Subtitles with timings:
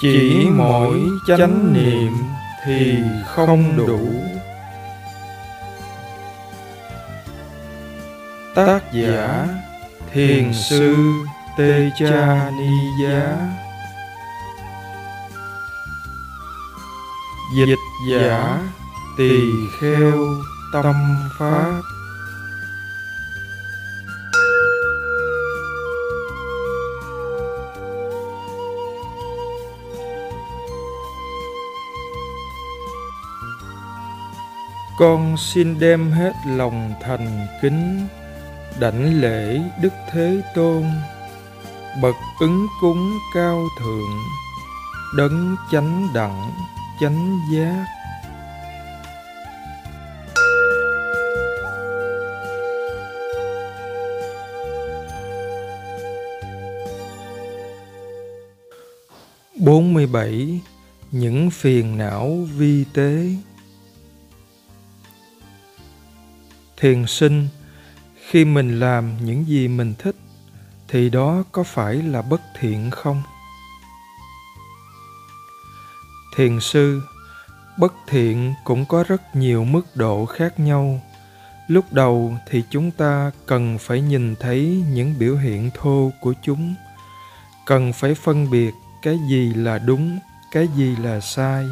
[0.00, 2.12] chỉ mỗi chánh niệm
[2.64, 4.00] thì không đủ.
[8.54, 9.46] Tác giả
[10.12, 10.96] thiền sư
[11.58, 13.36] tê cha ni giá.
[17.56, 17.78] Dịch
[18.10, 18.58] giả
[19.16, 19.40] tỳ
[19.80, 20.18] kheo
[20.72, 20.94] tâm
[21.38, 21.80] pháp
[35.04, 38.06] con xin đem hết lòng thành kính,
[38.80, 40.84] đảnh lễ đức thế tôn.
[42.02, 44.18] Bậc ứng cúng cao thượng,
[45.16, 46.52] đấng chánh đẳng,
[47.00, 47.84] chánh giác.
[59.60, 60.60] Bốn mươi bảy,
[61.10, 63.26] những phiền não vi tế.
[66.84, 67.48] Thiền sinh,
[68.26, 70.16] khi mình làm những gì mình thích,
[70.88, 73.22] thì đó có phải là bất thiện không?
[76.36, 77.00] Thiền sư,
[77.78, 81.00] bất thiện cũng có rất nhiều mức độ khác nhau.
[81.68, 86.74] Lúc đầu thì chúng ta cần phải nhìn thấy những biểu hiện thô của chúng.
[87.66, 90.18] Cần phải phân biệt cái gì là đúng,
[90.52, 91.66] cái gì là sai.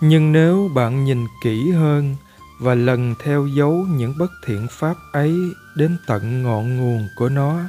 [0.00, 2.16] Nhưng nếu bạn nhìn kỹ hơn
[2.60, 5.34] và lần theo dấu những bất thiện pháp ấy
[5.74, 7.60] đến tận ngọn nguồn của nó,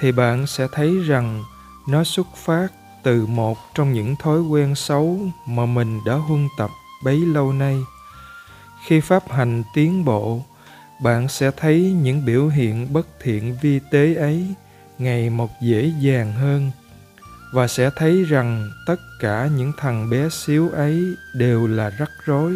[0.00, 1.44] thì bạn sẽ thấy rằng
[1.88, 2.68] nó xuất phát
[3.02, 6.70] từ một trong những thói quen xấu mà mình đã huân tập
[7.04, 7.80] bấy lâu nay.
[8.86, 10.44] Khi pháp hành tiến bộ,
[11.02, 14.54] bạn sẽ thấy những biểu hiện bất thiện vi tế ấy
[14.98, 16.70] ngày một dễ dàng hơn
[17.52, 22.52] và sẽ thấy rằng tất cả những thằng bé xíu ấy đều là rắc rối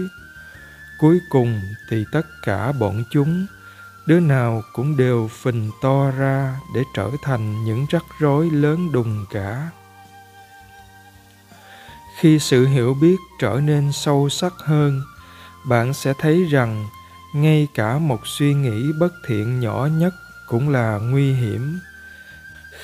[0.98, 1.60] cuối cùng
[1.90, 3.46] thì tất cả bọn chúng,
[4.06, 9.26] đứa nào cũng đều phình to ra để trở thành những rắc rối lớn đùng
[9.30, 9.70] cả.
[12.18, 15.02] Khi sự hiểu biết trở nên sâu sắc hơn,
[15.68, 16.86] bạn sẽ thấy rằng
[17.34, 20.14] ngay cả một suy nghĩ bất thiện nhỏ nhất
[20.48, 21.78] cũng là nguy hiểm.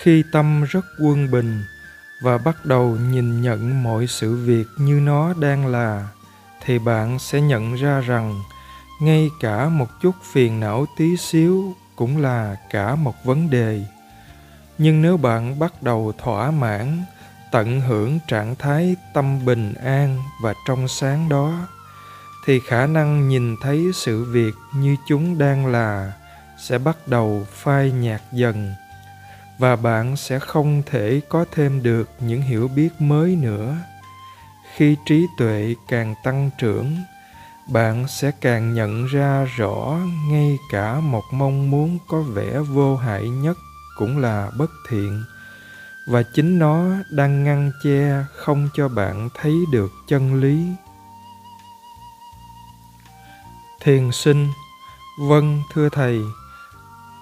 [0.00, 1.62] Khi tâm rất quân bình
[2.22, 6.08] và bắt đầu nhìn nhận mọi sự việc như nó đang là
[6.64, 8.42] thì bạn sẽ nhận ra rằng
[9.00, 13.82] ngay cả một chút phiền não tí xíu cũng là cả một vấn đề.
[14.78, 17.04] Nhưng nếu bạn bắt đầu thỏa mãn,
[17.50, 21.68] tận hưởng trạng thái tâm bình an và trong sáng đó,
[22.46, 26.12] thì khả năng nhìn thấy sự việc như chúng đang là
[26.58, 28.74] sẽ bắt đầu phai nhạt dần
[29.58, 33.76] và bạn sẽ không thể có thêm được những hiểu biết mới nữa
[34.76, 36.96] khi trí tuệ càng tăng trưởng,
[37.66, 39.98] bạn sẽ càng nhận ra rõ
[40.28, 43.56] ngay cả một mong muốn có vẻ vô hại nhất
[43.98, 45.24] cũng là bất thiện.
[46.08, 50.66] Và chính nó đang ngăn che không cho bạn thấy được chân lý.
[53.82, 54.48] Thiền sinh
[55.20, 56.20] vâng thưa thầy.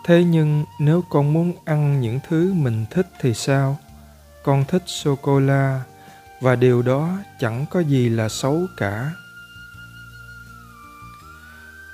[0.05, 3.79] Thế nhưng nếu con muốn ăn những thứ mình thích thì sao?
[4.43, 5.83] Con thích sô cô la
[6.43, 7.09] và điều đó
[7.41, 9.13] chẳng có gì là xấu cả.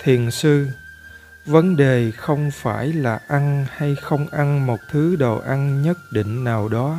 [0.02, 0.68] Thiền sư,
[1.46, 6.44] vấn đề không phải là ăn hay không ăn một thứ đồ ăn nhất định
[6.44, 6.98] nào đó,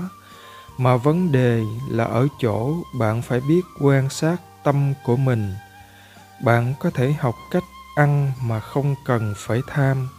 [0.77, 5.53] mà vấn đề là ở chỗ bạn phải biết quan sát tâm của mình.
[6.43, 7.63] Bạn có thể học cách
[7.95, 10.09] ăn mà không cần phải tham.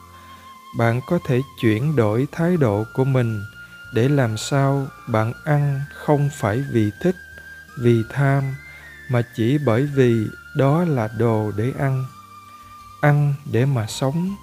[0.79, 3.41] Bạn có thể chuyển đổi thái độ của mình
[3.93, 7.17] để làm sao bạn ăn không phải vì thích,
[7.79, 8.57] vì tham,
[9.11, 12.05] mà chỉ bởi vì đó là đồ để ăn.
[13.01, 14.37] Ăn để mà sống,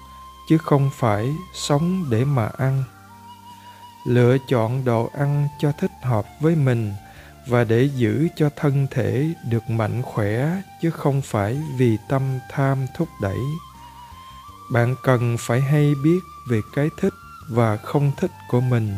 [0.48, 2.84] chứ không phải sống để mà ăn.
[4.06, 6.94] Lựa chọn đồ ăn cho thích hợp với mình
[7.46, 12.86] và để giữ cho thân thể được mạnh khỏe, chứ không phải vì tâm tham
[12.96, 13.38] thúc đẩy.
[14.72, 16.20] Bạn cần phải hay biết
[16.50, 17.14] về cái thích
[17.50, 18.94] và không thích của mình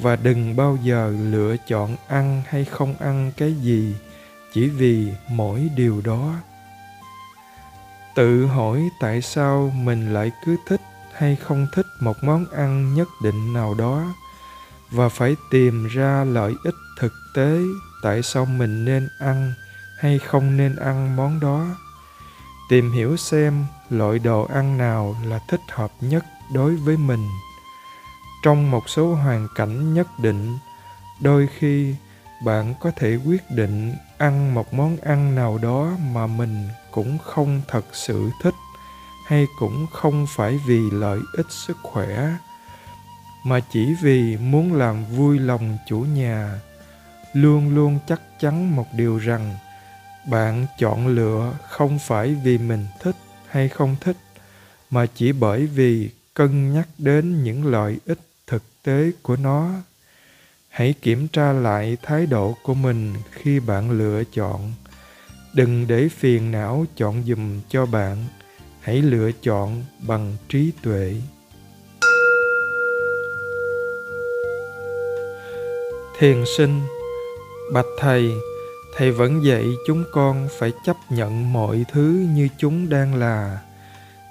[0.00, 3.94] và đừng bao giờ lựa chọn ăn hay không ăn cái gì,
[4.54, 6.34] chỉ vì mỗi điều đó.
[8.14, 10.80] Tự hỏi tại sao mình lại cứ thích
[11.14, 14.14] hay không thích một món ăn nhất định nào đó,
[14.90, 17.58] và phải tìm ra lợi ích thực tế
[18.02, 19.52] tại sao mình nên ăn
[19.98, 21.66] hay không nên ăn món đó.
[22.70, 27.28] Tìm hiểu xem loại đồ ăn nào là thích hợp nhất đối với mình
[28.42, 30.58] trong một số hoàn cảnh nhất định.
[31.20, 31.94] Đôi khi,
[32.44, 37.60] bạn có thể quyết định ăn một món ăn nào đó mà mình cũng không
[37.68, 38.54] thật sự thích,
[39.26, 42.36] hay cũng không phải vì lợi ích sức khỏe,
[43.44, 46.60] mà chỉ vì muốn làm vui lòng chủ nhà.
[47.32, 49.56] Luôn luôn chắc chắn một điều rằng,
[50.30, 53.16] bạn chọn lựa không phải vì mình thích
[53.48, 54.16] hay không thích,
[54.90, 58.18] mà chỉ bởi vì cân nhắc đến những lợi ích
[58.88, 59.70] tế của nó.
[60.68, 64.72] Hãy kiểm tra lại thái độ của mình khi bạn lựa chọn.
[65.54, 68.16] Đừng để phiền não chọn dùm cho bạn.
[68.80, 71.14] Hãy lựa chọn bằng trí tuệ.
[76.18, 76.80] Thiền sinh,
[77.72, 78.30] bạch thầy
[78.96, 83.58] thầy vẫn dạy chúng con phải chấp nhận mọi thứ như chúng đang là,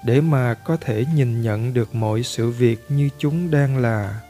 [0.04, 4.20] để mà có thể nhìn nhận được mọi sự việc như chúng đang là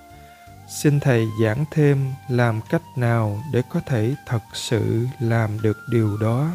[0.68, 6.16] xin thầy giảng thêm làm cách nào để có thể thật sự làm được điều
[6.16, 6.50] đó.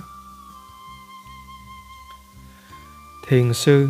[3.28, 3.90] Thiền sư,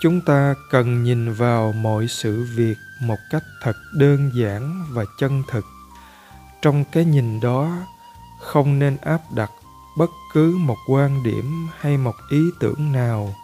[0.00, 5.42] chúng ta cần nhìn vào mọi sự việc một cách thật đơn giản và chân
[5.48, 5.64] thực.
[6.62, 7.76] Trong cái nhìn đó,
[8.40, 9.50] không nên áp đặt
[9.98, 13.34] bất cứ một quan điểm hay một ý tưởng nào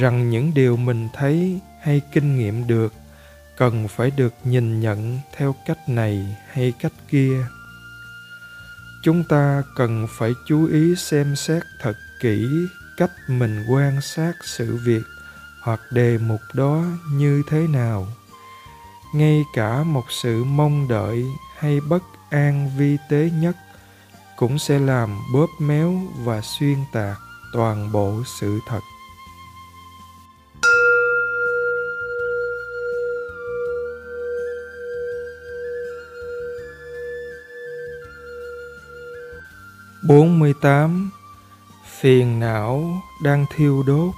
[0.00, 2.92] rằng những điều mình thấy hay kinh nghiệm được
[3.56, 7.46] cần phải được nhìn nhận theo cách này hay cách kia.
[9.02, 12.48] Chúng ta cần phải chú ý xem xét thật kỹ
[12.96, 15.02] cách mình quan sát sự việc
[15.62, 18.06] hoặc đề mục đó như thế nào.
[19.14, 21.24] Ngay cả một sự mong đợi
[21.58, 23.56] hay bất an vi tế nhất
[24.36, 27.18] cũng sẽ làm bóp méo và xuyên tạc
[27.52, 28.80] toàn bộ sự thật.
[40.08, 41.10] Bốn mươi tám,
[41.84, 44.14] phiền não đang thiêu đốt.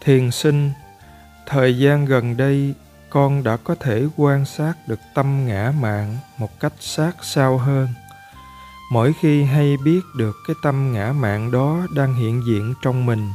[0.00, 0.72] Thiền sinh,
[1.46, 2.74] thời gian gần đây,
[3.10, 7.88] con đã có thể quan sát được tâm ngã mạn một cách sát sao hơn.
[8.92, 13.32] Mỗi khi hay biết được cái tâm ngã mạn đó đang hiện diện trong mình,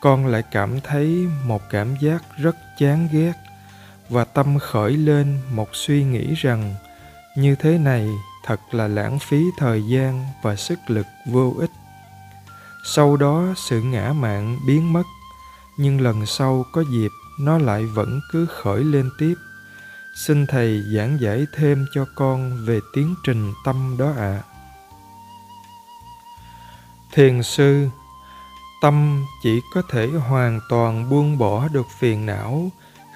[0.00, 3.32] con lại cảm thấy một cảm giác rất chán ghét
[4.08, 6.74] và tâm khởi lên một suy nghĩ rằng
[7.36, 8.08] như thế này
[8.44, 11.70] thật là lãng phí thời gian và sức lực vô ích.
[12.84, 15.02] Sau đó sự ngã mạng biến mất,
[15.76, 17.10] nhưng lần sau có dịp
[17.40, 19.34] nó lại vẫn cứ khởi lên tiếp.
[20.26, 24.14] Xin thầy giảng giải thêm cho con về tiến trình tâm đó ạ.
[24.16, 24.42] À.
[27.12, 27.88] thiền sư,
[28.82, 32.70] tâm chỉ có thể hoàn toàn buông bỏ được phiền não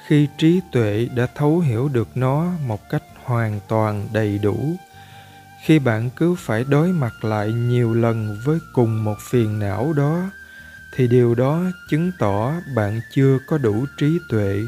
[0.06, 4.76] khi trí tuệ đã thấu hiểu được nó một cách hoàn toàn đầy đủ
[5.66, 10.22] khi bạn cứ phải đối mặt lại nhiều lần với cùng một phiền não đó,
[10.94, 14.62] thì điều đó chứng tỏ bạn chưa có đủ trí tuệ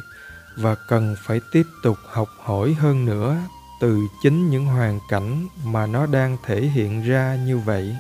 [0.57, 3.37] và cần phải tiếp tục học hỏi hơn nữa
[3.81, 7.97] từ chính những hoàn cảnh mà nó đang thể hiện ra như vậy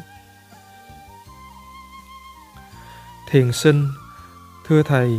[3.30, 3.88] thiền sinh,
[4.66, 5.18] thưa thầy,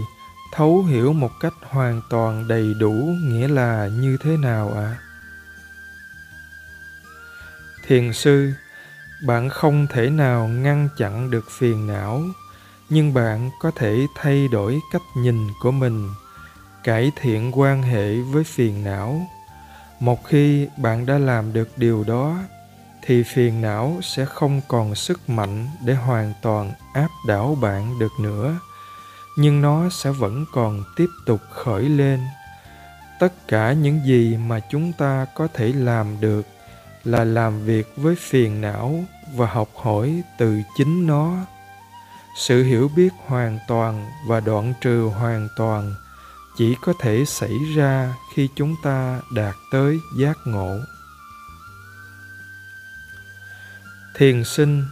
[0.54, 5.09] thấu hiểu một cách hoàn toàn đầy đủ nghĩa là như thế nào ạ à?
[7.90, 8.54] Thiền sư,
[9.26, 12.24] bạn không thể nào ngăn chặn được phiền não,
[12.90, 16.10] nhưng bạn có thể thay đổi cách nhìn của mình,
[16.84, 19.28] cải thiện quan hệ với phiền não.
[20.00, 22.38] Một khi bạn đã làm được điều đó,
[23.02, 28.12] thì phiền não sẽ không còn sức mạnh để hoàn toàn áp đảo bạn được
[28.20, 28.60] nữa,
[29.38, 32.20] nhưng nó sẽ vẫn còn tiếp tục khởi lên.
[33.20, 36.46] Tất cả những gì mà chúng ta có thể làm được
[37.04, 39.04] là làm việc với phiền não
[39.36, 41.36] và học hỏi từ chính nó.
[42.38, 45.94] Sự hiểu biết hoàn toàn và đoạn trừ hoàn toàn
[46.58, 50.80] chỉ có thể xảy ra khi chúng ta đạt tới giác ngộ.
[54.16, 54.86] Thiền sinh,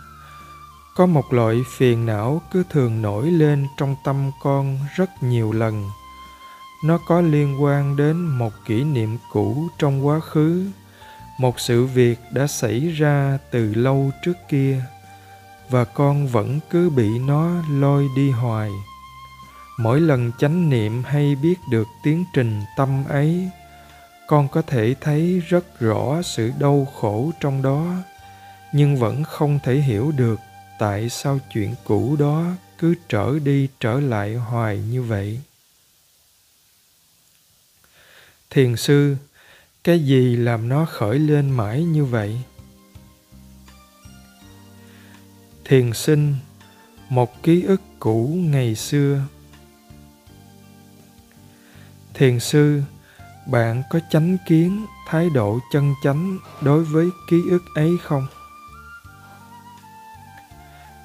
[0.95, 5.89] có một loại phiền não cứ thường nổi lên trong tâm con rất nhiều lần.
[6.83, 10.65] Nó có liên quan đến một kỷ niệm cũ trong quá khứ
[11.37, 14.81] một sự việc đã xảy ra từ lâu trước kia,
[15.69, 18.71] và con vẫn cứ bị nó lôi đi hoài.
[19.79, 23.49] Mỗi lần chánh niệm hay biết được tiến trình tâm ấy,
[24.27, 27.95] con có thể thấy rất rõ sự đau khổ trong đó,
[28.73, 30.39] nhưng vẫn không thể hiểu được
[30.79, 32.45] tại sao chuyện cũ đó
[32.77, 35.39] cứ trở đi trở lại hoài như vậy.
[38.49, 39.15] Thiền sư
[39.87, 42.41] cái gì làm nó khởi lên mãi như vậy?
[45.65, 46.35] Thiền sinh,
[47.09, 49.21] một ký ức cũ ngày xưa.
[52.13, 52.81] Thiền sư,
[53.45, 58.27] bạn có chánh kiến, thái độ chân chánh đối với ký ức ấy không?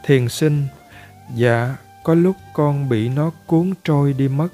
[0.05, 0.67] Thiền sinh
[1.35, 4.49] dạ có lúc con bị nó cuốn trôi đi mất,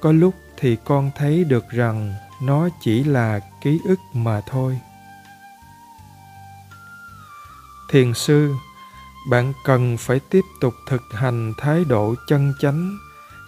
[0.00, 4.80] có lúc thì con thấy được rằng nó chỉ là ký ức mà thôi.
[7.90, 8.54] Thiền sư,
[9.30, 12.98] bạn cần phải tiếp tục thực hành thái độ chân chánh,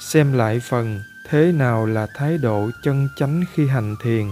[0.00, 4.28] xem lại phần thế nào là thái độ chân chánh khi hành thiền.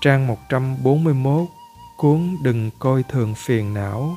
[0.00, 1.48] Trang 141
[1.96, 4.16] cuốn Đừng coi thường phiền não,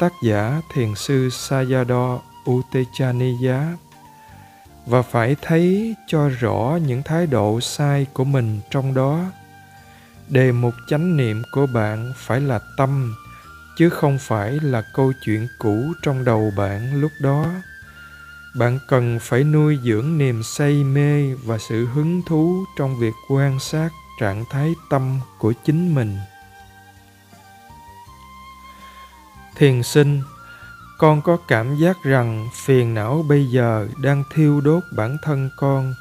[0.00, 2.18] tác giả thiền sư Sayadaw
[2.50, 3.76] Utechaniya
[4.86, 9.24] và phải thấy cho rõ những thái độ sai của mình trong đó.
[10.28, 13.14] Đề mục chánh niệm của bạn phải là tâm,
[13.78, 17.46] chứ không phải là câu chuyện cũ trong đầu bạn lúc đó.
[18.58, 23.58] Bạn cần phải nuôi dưỡng niềm say mê và sự hứng thú trong việc quan
[23.60, 23.88] sát
[24.20, 26.16] trạng thái tâm của chính mình.
[29.56, 30.22] Thiền sinh
[30.98, 35.94] con có cảm giác rằng phiền não bây giờ đang thiêu đốt bản thân con,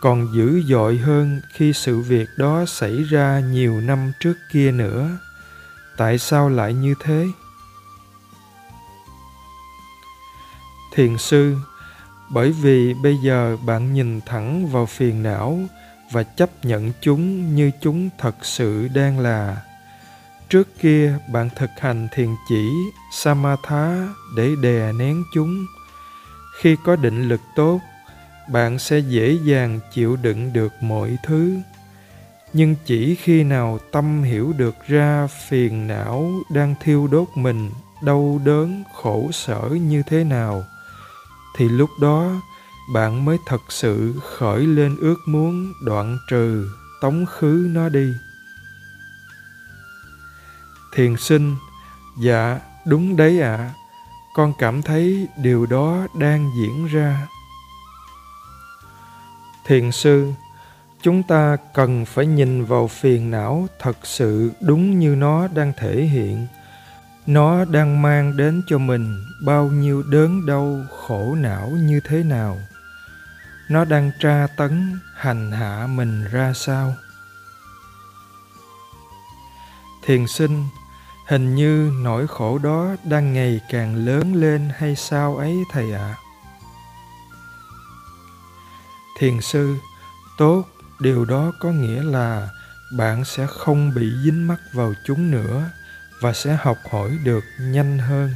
[0.00, 5.10] còn dữ dội hơn khi sự việc đó xảy ra nhiều năm trước kia nữa.
[5.96, 7.26] Tại sao lại như thế?
[10.94, 11.56] Thiền sư,
[12.30, 15.58] bởi vì bây giờ bạn nhìn thẳng vào phiền não
[16.12, 19.56] và chấp nhận chúng như chúng thật sự đang là
[20.50, 22.70] trước kia, bạn thực hành thiền chỉ,
[23.12, 25.66] samatha để đè nén chúng.
[26.60, 27.80] Khi có định lực tốt,
[28.52, 31.56] bạn sẽ dễ dàng chịu đựng được mọi thứ.
[32.52, 37.70] Nhưng chỉ khi nào tâm hiểu được ra phiền não đang thiêu đốt mình,
[38.02, 40.64] đau đớn, khổ sở như thế nào,
[41.56, 42.32] thì lúc đó
[42.94, 48.12] bạn mới thật sự khởi lên ước muốn đoạn trừ tống khứ nó đi
[50.92, 51.56] thiền sinh.
[52.18, 53.56] Dạ đúng đấy ạ.
[53.56, 53.74] À.
[54.34, 57.26] con cảm thấy điều đó đang diễn ra.
[59.66, 60.32] Thiền sư,
[61.02, 66.02] chúng ta cần phải nhìn vào phiền não thật sự đúng như nó đang thể
[66.02, 66.46] hiện.
[67.26, 72.58] Nó đang mang đến cho mình bao nhiêu đớn đau khổ não như thế nào?
[73.70, 76.94] Nó đang tra tấn hành hạ mình ra sao?
[80.02, 80.64] Thiền sinh
[81.30, 85.98] hình như nỗi khổ đó đang ngày càng lớn lên hay sao ấy, thầy ạ
[85.98, 86.16] à?
[89.18, 89.76] thiền sư,
[90.38, 90.64] tốt,
[91.00, 92.48] điều đó có nghĩa là
[92.96, 95.70] bạn sẽ không bị dính mắc vào chúng nữa
[96.20, 98.30] và sẽ học hỏi được nhanh hơn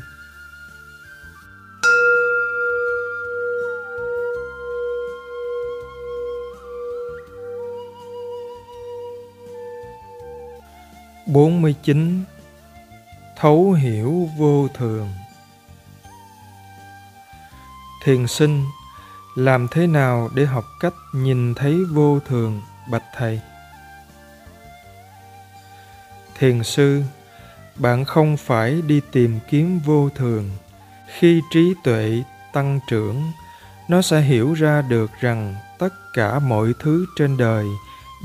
[11.27, 12.25] bốn mươi chín
[13.45, 15.09] thấu hiểu vô thường.
[18.05, 18.65] Thiền sinh,
[19.35, 23.41] làm thế nào để học cách nhìn thấy vô thường, bạch thầy?
[26.39, 27.03] Thiền sư,
[27.77, 30.51] bạn không phải đi tìm kiếm vô thường.
[31.19, 32.23] Khi trí tuệ
[32.53, 33.33] tăng trưởng,
[33.89, 37.67] nó sẽ hiểu ra được rằng tất cả mọi thứ trên đời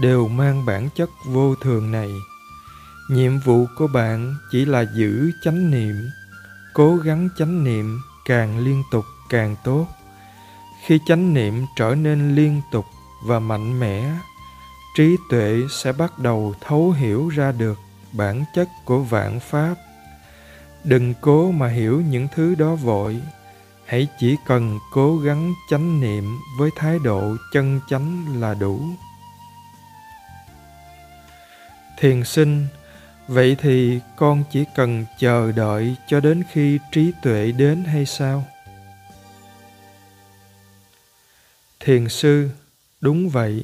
[0.01, 2.09] đều mang bản chất vô thường này
[3.09, 6.09] nhiệm vụ của bạn chỉ là giữ chánh niệm,
[6.73, 9.87] cố gắng chánh niệm càng liên tục càng tốt.
[10.85, 12.85] Khi chánh niệm trở nên liên tục
[13.25, 14.13] và mạnh mẽ,
[14.97, 17.79] trí tuệ sẽ bắt đầu thấu hiểu ra được
[18.11, 19.75] bản chất của vạn pháp.
[20.83, 23.21] Đừng cố mà hiểu những thứ đó vội,
[23.85, 28.81] hãy chỉ cần cố gắng chánh niệm với thái độ chân chánh là đủ.
[31.97, 32.67] Thiền sinh
[33.29, 38.45] vậy thì con chỉ cần chờ đợi cho đến khi trí tuệ đến hay sao?
[41.79, 42.49] Thiền sư,
[43.01, 43.63] đúng vậy.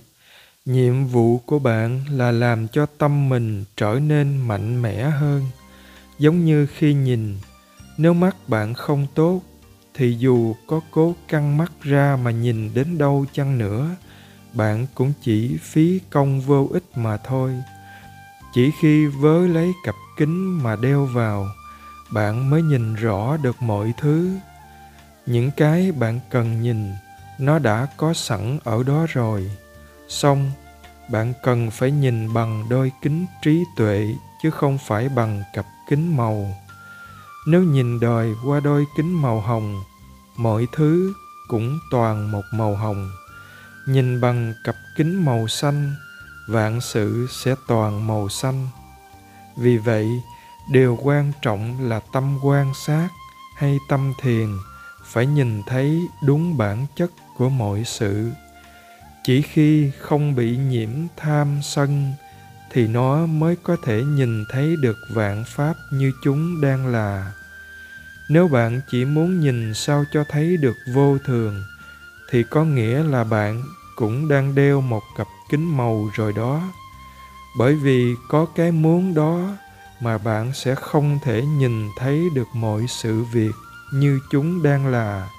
[0.65, 5.43] Nhiệm vụ của bạn là làm cho tâm mình trở nên mạnh mẽ hơn.
[6.19, 7.35] Giống như khi nhìn,
[7.97, 9.41] nếu mắt bạn không tốt,
[9.93, 13.89] thì dù có cố căng mắt ra mà nhìn đến đâu chăng nữa,
[14.53, 17.55] bạn cũng chỉ phí công vô ích mà thôi
[18.55, 21.47] chỉ khi vớ lấy cặp kính mà đeo vào,
[22.11, 24.31] bạn mới nhìn rõ được mọi thứ.
[25.25, 26.93] Những cái bạn cần nhìn,
[27.39, 29.51] nó đã có sẵn ở đó rồi.
[30.07, 30.51] Xong,
[31.11, 36.17] bạn cần phải nhìn bằng đôi kính trí tuệ, chứ không phải bằng cặp kính
[36.17, 36.55] màu.
[37.47, 39.83] Nếu nhìn đời qua đôi kính màu hồng,
[40.37, 41.13] mọi thứ
[41.47, 43.11] cũng toàn một màu hồng.
[43.87, 45.95] Nhìn bằng cặp kính màu xanh
[46.47, 48.67] vạn sự sẽ toàn màu xanh.
[49.57, 50.07] Vì vậy,
[50.71, 53.09] điều quan trọng là tâm quan sát
[53.57, 54.47] hay tâm thiền
[55.05, 58.31] phải nhìn thấy đúng bản chất của mọi sự.
[59.23, 62.13] Chỉ khi không bị nhiễm tham sân
[62.71, 67.31] thì nó mới có thể nhìn thấy được vạn pháp như chúng đang là.
[68.29, 71.63] Nếu bạn chỉ muốn nhìn sao cho thấy được vô thường,
[72.31, 73.63] thì có nghĩa là bạn
[73.95, 76.61] cũng đang đeo một cặp kính màu rồi đó.
[77.57, 79.39] Bởi vì có cái muốn đó
[80.01, 83.51] mà bạn sẽ không thể nhìn thấy được mọi sự việc
[83.93, 85.29] như chúng đang là.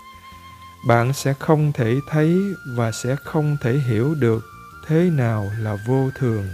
[0.89, 2.39] Bạn sẽ không thể thấy
[2.77, 4.45] và sẽ không thể hiểu được
[4.87, 6.49] thế nào là vô thường.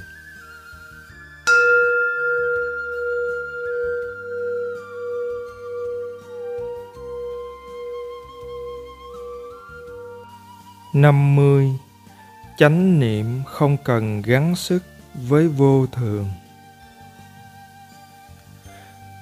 [10.94, 11.72] Năm mươi
[12.62, 16.30] chánh niệm không cần gắng sức với vô thường.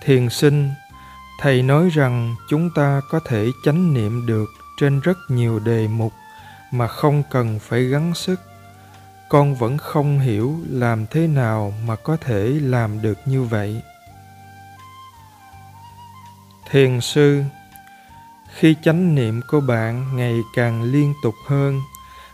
[0.03, 0.71] Thiền sinh,
[1.41, 4.49] thầy nói rằng chúng ta có thể chánh niệm được
[4.81, 6.13] trên rất nhiều đề mục
[6.71, 8.41] mà không cần phải gắng sức.
[9.29, 13.83] Con vẫn không hiểu làm thế nào mà có thể làm được như vậy.
[16.71, 17.43] Thiền sư,
[18.55, 21.81] khi chánh niệm của bạn ngày càng liên tục hơn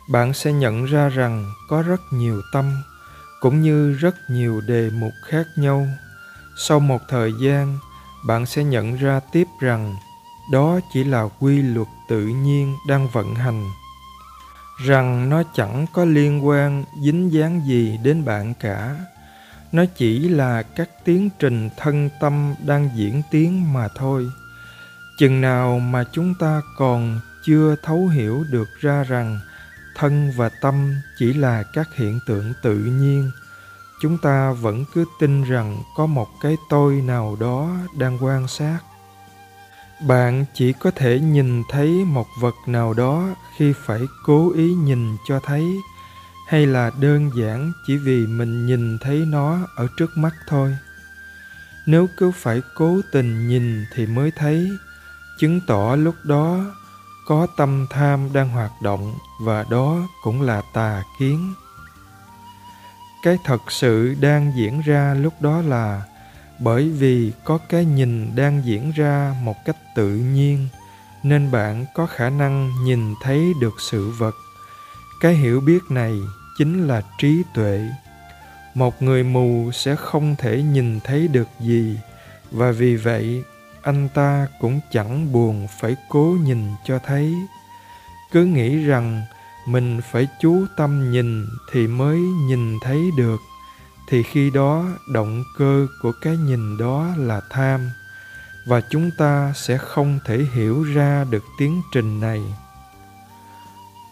[0.08, 2.82] bạn sẽ nhận ra rằng có rất nhiều tâm
[3.40, 5.86] cũng như rất nhiều đề mục khác nhau.
[6.56, 7.78] Sau một thời gian,
[8.26, 9.96] bạn sẽ nhận ra tiếp rằng
[10.52, 13.70] đó chỉ là quy luật tự nhiên đang vận hành.
[14.84, 18.96] Rằng nó chẳng có liên quan, dính dáng gì đến bạn cả.
[19.72, 24.30] Nó chỉ là các tiến trình thân tâm đang diễn tiến mà thôi.
[25.18, 29.40] Chừng nào mà chúng ta còn chưa thấu hiểu được ra rằng
[29.96, 33.30] thân và tâm chỉ là các hiện tượng tự nhiên.
[34.00, 38.78] Chúng ta vẫn cứ tin rằng có một cái tôi nào đó đang quan sát.
[40.06, 45.16] Bạn chỉ có thể nhìn thấy một vật nào đó khi phải cố ý nhìn
[45.28, 45.64] cho thấy,
[46.48, 50.76] hay là đơn giản chỉ vì mình nhìn thấy nó ở trước mắt thôi.
[51.86, 54.70] Nếu cứ phải cố tình nhìn thì mới thấy,
[55.38, 56.64] chứng tỏ lúc đó
[57.26, 61.54] có tâm tham đang hoạt động và đó cũng là tà kiến.
[63.22, 66.02] Cái thật sự đang diễn ra lúc đó là
[66.58, 70.68] bởi vì có cái nhìn đang diễn ra một cách tự nhiên,
[71.22, 74.34] nên bạn có khả năng nhìn thấy được sự vật.
[75.20, 76.14] Cái hiểu biết này
[76.58, 77.88] chính là trí tuệ.
[78.74, 81.98] Một người mù sẽ không thể nhìn thấy được gì,
[82.50, 83.44] và vì vậy
[83.86, 87.34] anh ta cũng chẳng buồn phải cố nhìn cho thấy.
[88.32, 89.22] Cứ nghĩ rằng
[89.66, 93.40] mình phải chú tâm nhìn thì mới nhìn thấy được,
[94.08, 97.90] thì khi đó động cơ của cái nhìn đó là tham,
[98.66, 102.42] và chúng ta sẽ không thể hiểu ra được tiến trình này.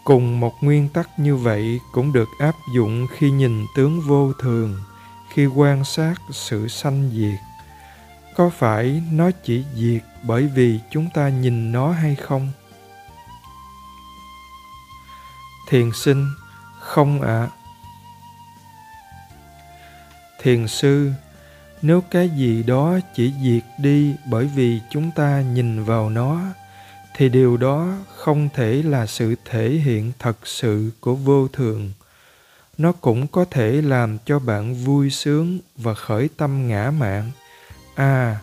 [0.03, 4.75] Cùng một nguyên tắc như vậy cũng được áp dụng khi nhìn tướng vô thường,
[5.29, 7.54] khi quan sát sự sanh diệt
[8.35, 12.51] có phải nó chỉ diệt bởi vì chúng ta nhìn nó hay không?
[15.69, 16.25] Thiền sinh,
[16.79, 17.27] không ạ.
[17.27, 17.49] À.
[20.41, 21.11] thiền sư,
[21.81, 26.41] nếu cái gì đó chỉ diệt đi bởi vì chúng ta nhìn vào nó,
[27.15, 31.91] thì điều đó không thể là sự thể hiện thật sự của vô thường.
[32.77, 37.31] Nó cũng có thể làm cho bạn vui sướng và khởi tâm ngã mạn
[37.95, 38.37] à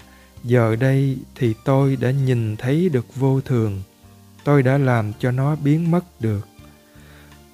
[0.44, 3.82] giờ đây thì tôi đã nhìn thấy được vô thường.
[4.44, 6.48] Tôi đã làm cho nó biến mất được.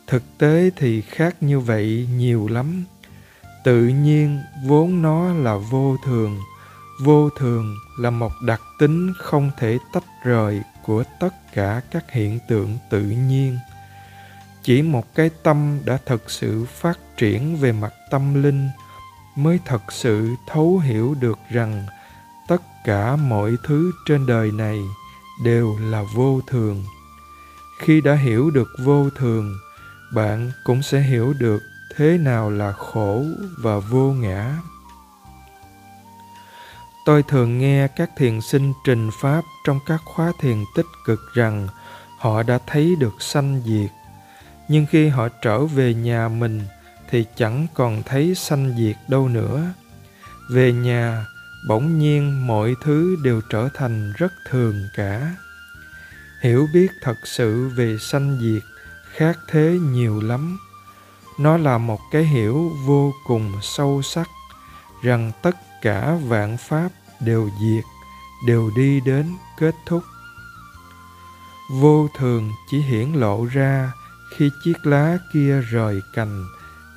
[0.06, 2.84] Thực tế thì khác như vậy nhiều lắm.
[3.64, 6.38] Tự nhiên vốn nó là vô thường.
[7.02, 12.38] Vô thường là một đặc tính không thể tách rời của tất cả các hiện
[12.48, 13.58] tượng tự nhiên.
[14.62, 18.68] Chỉ một cái tâm đã thực sự phát triển về mặt tâm linh
[19.38, 21.86] mới thật sự thấu hiểu được rằng
[22.48, 24.80] tất cả mọi thứ trên đời này
[25.44, 26.84] đều là vô thường.
[27.78, 29.54] Khi đã hiểu được vô thường,
[30.14, 31.62] bạn cũng sẽ hiểu được
[31.96, 33.24] thế nào là khổ
[33.58, 34.56] và vô ngã.
[37.04, 41.68] Tôi thường nghe các thiền sinh trình pháp trong các khóa thiền tích cực rằng
[42.18, 43.90] họ đã thấy được sanh diệt.
[44.68, 46.60] Nhưng khi họ trở về nhà mình
[47.10, 49.72] thì chẳng còn thấy sanh diệt đâu nữa.
[50.50, 51.26] Về nhà,
[51.68, 55.36] bỗng nhiên mọi thứ đều trở thành rất thường cả.
[56.40, 58.62] Hiểu biết thật sự về sanh diệt
[59.14, 60.58] khác thế nhiều lắm.
[61.38, 64.28] Nó là một cái hiểu vô cùng sâu sắc
[65.02, 66.88] rằng tất cả vạn pháp
[67.20, 67.84] đều diệt,
[68.46, 70.02] đều đi đến kết thúc.
[71.70, 73.92] Vô thường chỉ hiển lộ ra
[74.36, 76.44] khi chiếc lá kia rời cành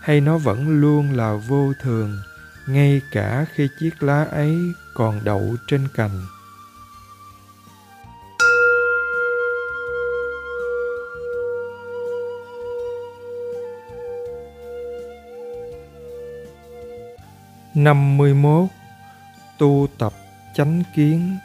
[0.02, 2.18] hay nó vẫn luôn là vô thường,
[2.68, 6.22] ngay cả khi chiếc lá ấy còn đậu trên cành.
[17.76, 18.70] Năm mươi mốt,
[19.58, 20.14] tu tập
[20.56, 21.38] chánh kiến.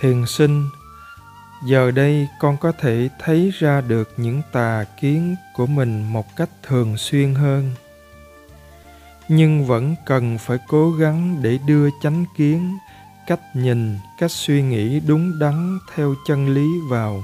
[0.00, 0.68] Thiền sinh
[1.64, 6.50] giờ đây con có thể thấy ra được những tà kiến của mình một cách
[6.62, 7.70] thường xuyên hơn.
[9.28, 12.78] Nhưng vẫn cần phải cố gắng để đưa chánh kiến,
[13.26, 17.22] cách nhìn, cách suy nghĩ đúng đắn theo chân lý vào.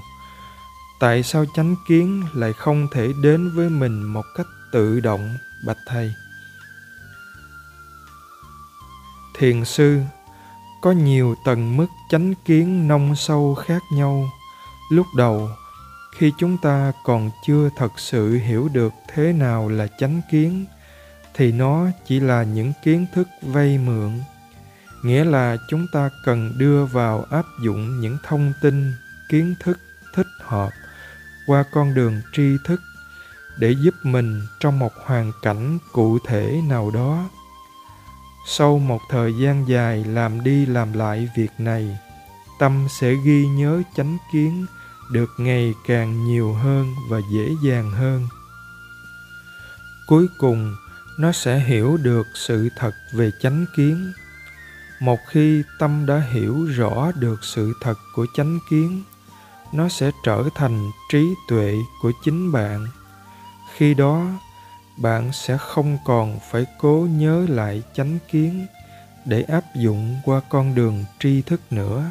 [1.01, 5.79] Tại sao chánh kiến lại không thể đến với mình một cách tự động, bạch
[5.87, 6.15] thầy?
[9.39, 10.01] Thiền sư
[10.81, 14.31] có nhiều tầng mức chánh kiến nông sâu khác nhau.
[14.91, 15.49] Lúc đầu,
[16.17, 20.65] khi chúng ta còn chưa thật sự hiểu được thế nào là chánh kiến,
[21.35, 24.11] thì nó chỉ là những kiến thức vay mượn.
[25.03, 28.93] Nghĩa là chúng ta cần đưa vào áp dụng những thông tin,
[29.31, 29.79] kiến thức,
[30.15, 30.71] thích hợp
[31.47, 32.81] qua con đường tri thức
[33.59, 37.29] để giúp mình trong một hoàn cảnh cụ thể nào đó
[38.51, 41.99] sau một thời gian dài làm đi làm lại việc này,
[42.59, 44.67] tâm sẽ ghi nhớ chánh kiến
[45.13, 48.29] được ngày càng nhiều hơn và dễ dàng hơn.
[50.07, 50.77] Cuối cùng,
[51.19, 54.13] nó sẽ hiểu được sự thật về chánh kiến.
[55.01, 59.03] Một khi tâm đã hiểu rõ được sự thật của chánh kiến,
[59.73, 62.87] nó sẽ trở thành trí tuệ của chính bạn.
[63.77, 64.27] Khi đó
[65.03, 68.67] bạn sẽ không còn phải cố nhớ lại chánh kiến
[69.25, 72.11] để áp dụng qua con đường tri thức nữa.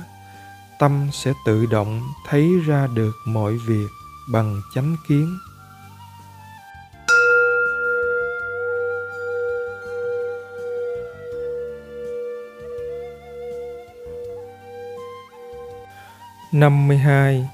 [0.80, 3.88] Tâm sẽ tự động thấy ra được mọi việc
[4.32, 5.38] bằng chánh kiến.
[16.52, 17.50] Năm mươi hai,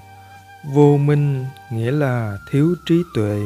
[0.74, 3.39] vô minh nghĩa là thiếu trí tuệ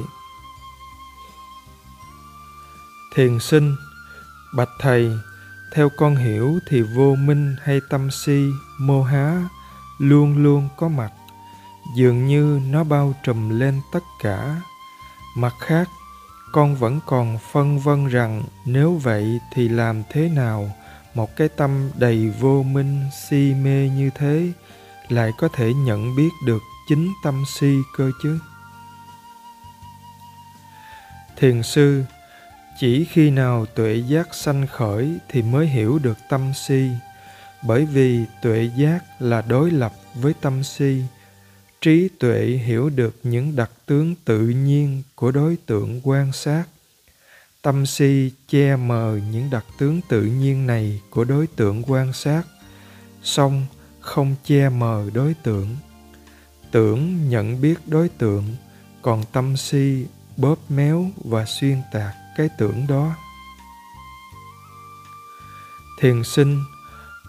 [3.17, 3.75] thiền sinh.
[4.53, 5.11] Bạch thầy,
[5.73, 8.45] theo con hiểu thì vô minh hay tâm si,
[8.79, 9.43] mô há,
[9.99, 11.11] luôn luôn có mặt.
[11.95, 14.61] Dường như nó bao trùm lên tất cả.
[15.37, 15.89] Mặt khác,
[16.51, 20.75] con vẫn còn phân vân rằng nếu vậy thì làm thế nào
[21.13, 24.51] một cái tâm đầy vô minh, si mê như thế
[25.09, 28.39] lại có thể nhận biết được chính tâm si cơ chứ?
[31.37, 32.03] Thiền sư
[32.79, 36.89] chỉ khi nào tuệ giác sanh khởi thì mới hiểu được tâm si.
[37.63, 41.01] Bởi vì tuệ giác là đối lập với tâm si.
[41.81, 46.63] Trí tuệ hiểu được những đặc tướng tự nhiên của đối tượng quan sát.
[47.61, 52.43] Tâm si che mờ những đặc tướng tự nhiên này của đối tượng quan sát.
[53.23, 53.65] Song
[53.99, 55.67] không che mờ đối tượng.
[56.71, 58.43] Tưởng nhận biết đối tượng,
[59.01, 60.05] còn tâm si
[60.37, 63.15] bóp méo và xuyên tạc cái tưởng đó.
[65.99, 66.63] Thiền sinh,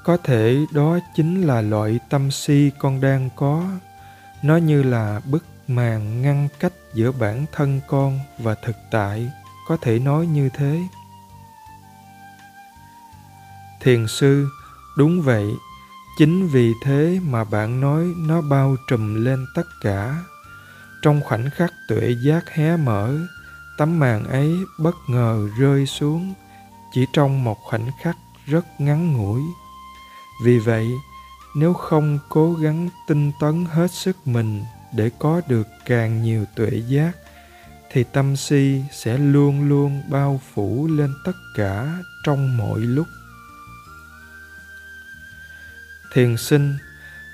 [0.05, 3.65] có thể đó chính là loại tâm si con đang có.
[4.43, 9.31] Nó như là bức màn ngăn cách giữa bản thân con và thực tại,
[9.69, 10.83] có thể nói như thế.
[13.81, 14.49] Thiền sư,
[14.97, 15.47] đúng vậy.
[16.19, 20.25] Chính vì thế mà bạn nói nó bao trùm lên tất cả.
[21.03, 23.19] Trong khoảnh khắc tuệ giác hé mở
[23.79, 26.35] tấm màn ấy bất ngờ rơi xuống
[26.93, 29.41] chỉ trong một khoảnh khắc rất ngắn ngủi
[30.45, 30.89] vì vậy,
[31.55, 34.65] nếu không cố gắng tinh tấn hết sức mình
[34.97, 37.13] để có được càng nhiều tuệ giác,
[37.93, 43.07] thì tâm si sẽ luôn luôn bao phủ lên tất cả trong mọi lúc
[46.13, 46.77] thiền sinh,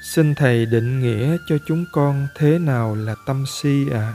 [0.02, 4.14] xin thầy định nghĩa cho chúng con thế nào là tâm si ạ à?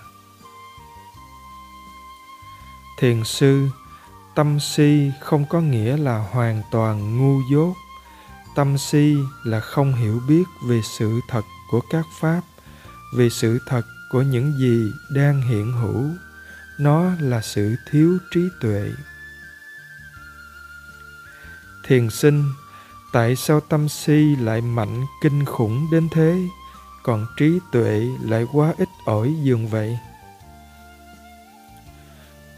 [3.00, 3.68] Thiền sư,
[4.36, 7.74] tâm si không có nghĩa là hoàn toàn ngu dốt.
[8.56, 12.42] Tâm si là không hiểu biết về sự thật của các pháp,
[13.16, 13.82] về sự thật
[14.12, 16.10] của những gì đang hiện hữu.
[16.80, 18.92] Nó là sự thiếu trí tuệ.
[21.88, 22.44] Thiền sinh,
[23.14, 26.48] tại sao tâm si lại mạnh kinh khủng đến thế?
[27.04, 29.98] Còn trí tuệ lại quá ít ỏi dường vậy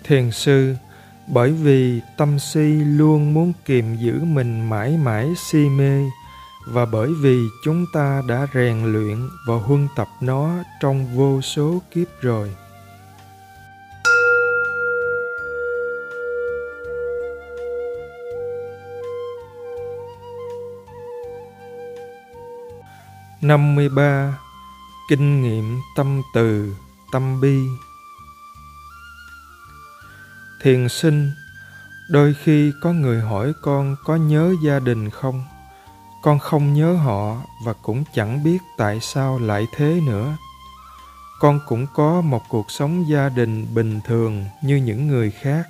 [0.03, 0.75] thiền sư,
[1.27, 6.03] bởi vì tâm si luôn muốn kiềm giữ mình mãi mãi si mê,
[6.67, 10.49] và bởi vì chúng ta đã rèn luyện và huân tập nó
[10.81, 12.55] trong vô số kiếp rồi.
[23.41, 24.37] Năm mươi ba,
[25.09, 26.75] kinh nghiệm tâm từ,
[27.11, 27.59] tâm bi
[30.61, 31.31] thiền sinh,
[32.09, 35.43] đôi khi có người hỏi con có nhớ gia đình không?
[36.23, 40.37] Con không nhớ họ và cũng chẳng biết tại sao lại thế nữa.
[41.39, 45.67] Con cũng có một cuộc sống gia đình bình thường như những người khác.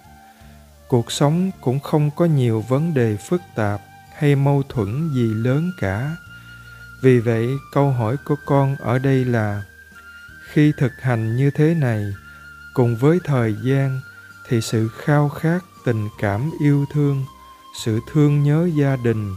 [0.88, 3.82] Cuộc sống cũng không có nhiều vấn đề phức tạp
[4.18, 6.16] hay mâu thuẫn gì lớn cả.
[7.04, 9.64] Vì vậy, câu hỏi của con ở đây là,
[10.52, 12.06] khi thực hành như thế này,
[12.74, 14.02] cùng với thời gian
[14.52, 17.26] thì sự khao khát tình cảm yêu thương,
[17.74, 19.36] sự thương nhớ gia đình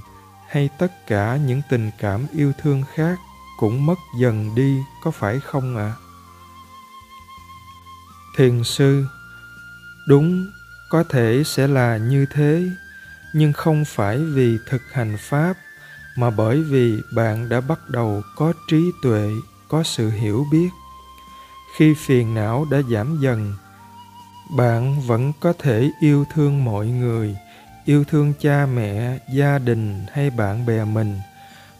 [0.48, 3.18] hay tất cả những tình cảm yêu thương khác
[3.58, 5.98] cũng mất dần đi, có phải không ạ à?
[8.36, 9.06] thiền sư,
[10.08, 10.46] đúng,
[10.90, 12.68] có thể sẽ là như thế,
[13.34, 15.54] nhưng không phải vì thực hành pháp,
[16.16, 19.30] mà bởi vì bạn đã bắt đầu có trí tuệ,
[19.68, 20.68] có sự hiểu biết
[21.76, 23.54] khi phiền não đã giảm dần
[24.50, 27.36] bạn vẫn có thể yêu thương mọi người,
[27.84, 31.20] yêu thương cha mẹ, gia đình hay bạn bè mình,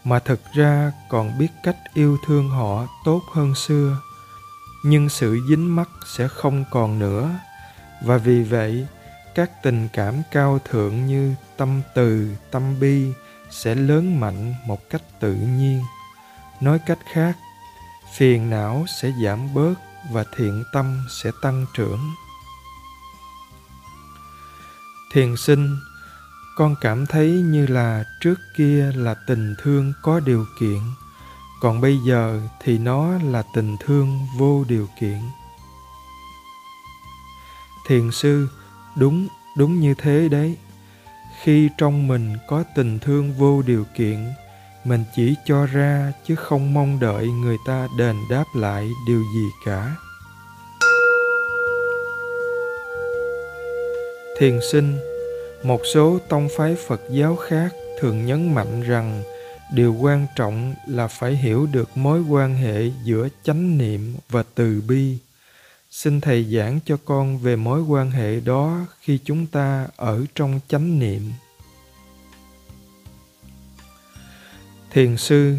[0.03, 3.97] mà thực ra còn biết cách yêu thương họ tốt hơn xưa.
[4.83, 7.29] Nhưng sự dính mắc sẽ không còn nữa.
[8.01, 8.87] Và vì vậy,
[9.35, 13.11] các tình cảm cao thượng như tâm từ, tâm bi
[13.51, 15.81] sẽ lớn mạnh một cách tự nhiên.
[16.61, 17.37] Nói cách khác,
[18.15, 19.73] phiền não sẽ giảm bớt
[20.11, 21.99] và thiện tâm sẽ tăng trưởng
[25.15, 25.77] thiền sinh,
[26.55, 30.79] con cảm thấy như là trước kia là tình thương có điều kiện,
[31.61, 35.19] còn bây giờ thì nó là tình thương vô điều kiện.
[37.87, 38.47] Thiền sư,
[38.95, 40.57] đúng đúng như thế đấy.
[41.41, 44.33] Khi trong mình có tình thương vô điều kiện,
[44.83, 49.49] mình chỉ cho ra chứ không mong đợi người ta đền đáp lại điều gì
[49.65, 49.95] cả.
[54.37, 54.97] Thiền sinh,
[55.63, 59.23] một số tông phái phật giáo khác thường nhấn mạnh rằng
[59.73, 64.81] điều quan trọng là phải hiểu được mối quan hệ giữa chánh niệm và từ
[64.87, 65.17] bi.
[65.91, 70.59] Xin thầy giảng cho con về mối quan hệ đó khi chúng ta ở trong
[70.67, 71.31] chánh niệm.
[74.91, 75.55] Thiền sư,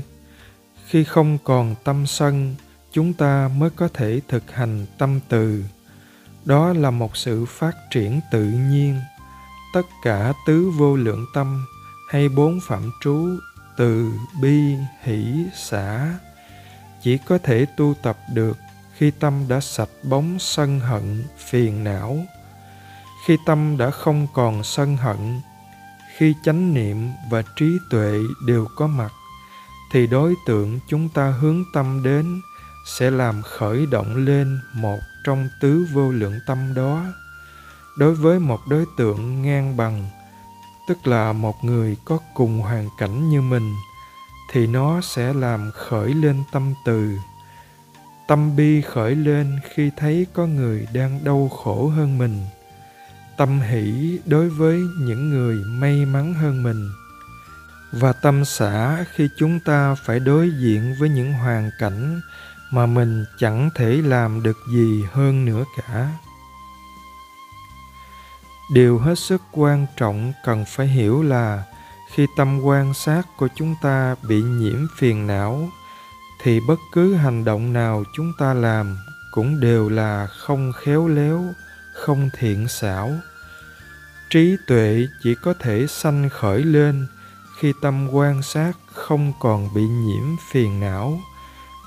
[0.86, 2.54] khi không còn tâm sân,
[2.92, 5.62] chúng ta mới có thể thực hành tâm từ
[6.46, 9.00] đó là một sự phát triển tự nhiên.
[9.74, 11.66] Tất cả tứ vô lượng tâm
[12.10, 13.28] hay bốn phạm trú
[13.76, 16.14] từ bi, hỷ, xả
[17.02, 18.56] chỉ có thể tu tập được
[18.96, 22.18] khi tâm đã sạch bóng sân hận, phiền não.
[23.26, 25.40] Khi tâm đã không còn sân hận,
[26.16, 29.12] khi chánh niệm và trí tuệ đều có mặt,
[29.92, 32.40] thì đối tượng chúng ta hướng tâm đến
[32.86, 37.04] sẽ làm khởi động lên một trong tứ vô lượng tâm đó.
[37.98, 40.08] Đối với một đối tượng ngang bằng,
[40.88, 43.74] tức là một người có cùng hoàn cảnh như mình,
[44.52, 47.18] thì nó sẽ làm khởi lên tâm từ.
[48.28, 52.44] Tâm bi khởi lên khi thấy có người đang đau khổ hơn mình.
[53.36, 56.90] Tâm hỷ đối với những người may mắn hơn mình.
[57.92, 62.20] Và tâm xả khi chúng ta phải đối diện với những hoàn cảnh
[62.76, 66.08] mà mình chẳng thể làm được gì hơn nữa cả.
[68.70, 71.64] Điều hết sức quan trọng cần phải hiểu là
[72.12, 75.68] khi tâm quan sát của chúng ta bị nhiễm phiền não,
[76.42, 78.96] thì bất cứ hành động nào chúng ta làm
[79.30, 81.44] cũng đều là không khéo léo,
[81.94, 83.12] không thiện xảo.
[84.30, 87.06] Trí tuệ chỉ có thể sanh khởi lên
[87.58, 91.20] khi tâm quan sát không còn bị nhiễm phiền não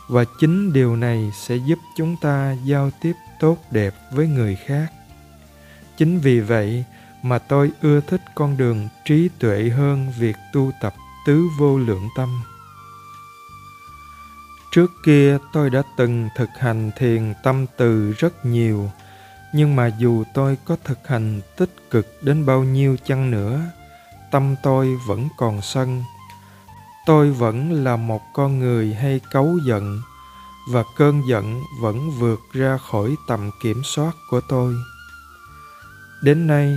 [0.10, 4.92] và chính điều này sẽ giúp chúng ta giao tiếp tốt đẹp với người khác.
[5.98, 6.84] Chính vì vậy
[7.24, 10.94] mà tôi ưa thích con đường trí tuệ hơn việc tu tập
[11.26, 12.42] tứ vô lượng tâm.
[14.72, 18.92] Trước kia tôi đã từng thực hành thiền tâm từ rất nhiều,
[19.54, 23.62] nhưng mà dù tôi có thực hành tích cực đến bao nhiêu chăng nữa,
[24.32, 26.04] tâm tôi vẫn còn sân
[27.10, 30.02] tôi vẫn là một con người hay cấu giận,
[30.72, 34.76] và cơn giận vẫn vượt ra khỏi tầm kiểm soát của tôi.
[36.22, 36.76] Đến nay,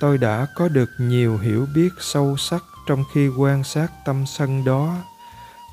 [0.00, 4.64] tôi đã có được nhiều hiểu biết sâu sắc trong khi quan sát tâm sân
[4.64, 4.96] đó,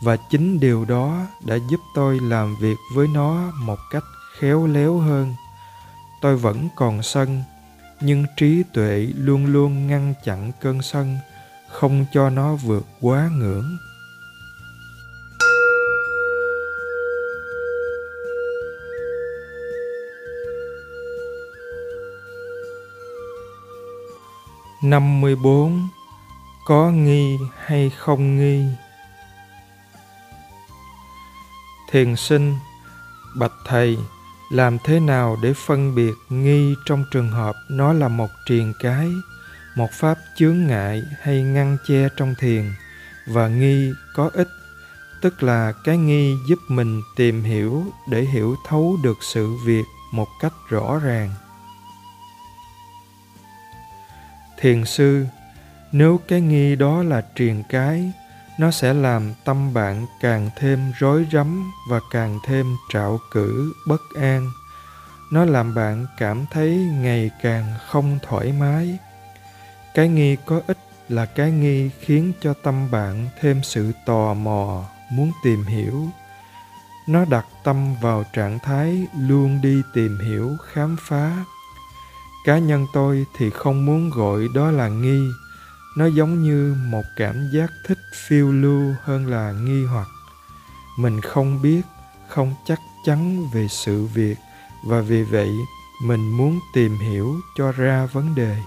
[0.03, 4.03] và chính điều đó đã giúp tôi làm việc với nó một cách
[4.39, 5.35] khéo léo hơn.
[6.21, 7.43] Tôi vẫn còn sân,
[8.01, 11.17] nhưng trí tuệ luôn luôn ngăn chặn cơn sân
[11.71, 13.77] không cho nó vượt quá ngưỡng.
[24.83, 25.87] Năm mươi bốn,
[26.65, 28.65] có nghi hay không nghi?
[31.91, 32.55] Thiền sinh,
[33.35, 33.97] bạch thầy,
[34.51, 39.11] làm thế nào để phân biệt nghi trong trường hợp nó là một triền cái?
[39.75, 42.73] Một pháp chướng ngại hay ngăn che trong thiền,
[43.25, 44.47] và nghi có ích,
[45.21, 50.27] tức là cái nghi giúp mình tìm hiểu để hiểu thấu được sự việc một
[50.41, 51.29] cách rõ ràng.
[54.59, 55.25] Thiền sư,
[55.91, 58.11] nếu cái nghi đó là triền cái,
[58.59, 64.01] nó sẽ làm tâm bạn càng thêm rối rắm và càng thêm trạo cử, bất
[64.19, 64.51] an.
[65.31, 66.69] Nó làm bạn cảm thấy
[67.01, 68.97] ngày càng không thoải mái
[69.93, 70.77] cái nghi có ích
[71.09, 76.07] là cái nghi khiến cho tâm bạn thêm sự tò mò, muốn tìm hiểu.
[77.07, 81.45] Nó đặt tâm vào trạng thái luôn đi tìm hiểu, khám phá.
[82.45, 85.27] Cá nhân tôi thì không muốn gọi đó là nghi.
[85.97, 90.07] Nó giống như một cảm giác thích phiêu lưu hơn là nghi hoặc.
[90.97, 91.81] Mình không biết,
[92.29, 94.35] không chắc chắn về sự việc
[94.87, 95.49] và vì vậy
[96.03, 98.57] mình muốn tìm hiểu cho ra vấn đề.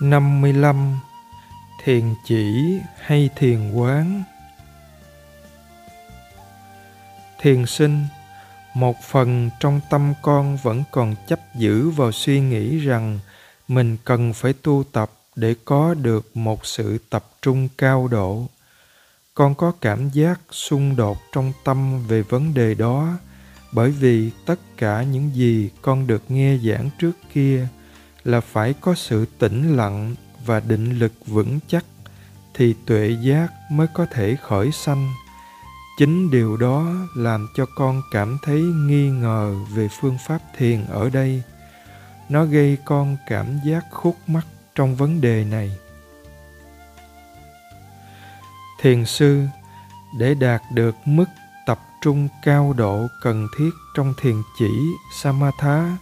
[0.00, 0.98] Năm mươi lăm,
[1.84, 4.22] thiền chỉ hay thiền quán?
[7.40, 8.06] Thiền sinh,
[8.74, 13.18] một phần trong tâm con vẫn còn chấp giữ vào suy nghĩ rằng
[13.68, 18.46] mình cần phải tu tập để có được một sự tập trung cao độ.
[19.34, 23.12] Con có cảm giác xung đột trong tâm về vấn đề đó
[23.72, 27.68] bởi vì tất cả những gì con được nghe giảng trước kia
[28.26, 31.84] là phải có sự tĩnh lặng và định lực vững chắc
[32.54, 35.12] thì tuệ giác mới có thể khởi sanh.
[35.98, 36.86] Chính điều đó
[37.16, 41.42] làm cho con cảm thấy nghi ngờ về phương pháp thiền ở đây.
[42.28, 45.76] Nó gây con cảm giác khúc mắc trong vấn đề này.
[48.80, 49.42] Thiền sư,
[50.18, 51.26] để đạt được mức
[51.66, 54.70] tập trung cao độ cần thiết trong thiền chỉ
[55.22, 55.96] samatha